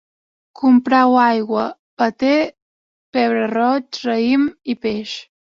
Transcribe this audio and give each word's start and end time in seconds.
Comprau 0.59 1.17
aigua, 1.23 1.65
paté, 2.03 2.31
pebre 3.19 3.45
roig, 3.53 4.01
raïm 4.09 4.49
i 4.75 4.79
peix 4.89 5.15